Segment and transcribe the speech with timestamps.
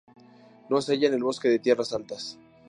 [0.71, 2.39] No se halla en el bosque de tierras altas.